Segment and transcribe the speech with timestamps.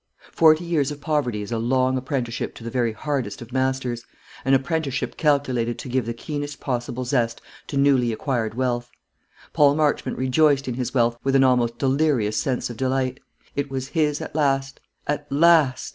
[0.31, 4.03] Forty years of poverty is a long apprenticeship to the very hardest of masters,
[4.43, 8.89] an apprenticeship calculated to give the keenest possible zest to newly acquired wealth.
[9.53, 13.19] Paul Marchmont rejoiced in his wealth with an almost delirious sense of delight.
[13.55, 14.79] It was his at last.
[15.05, 15.89] At last!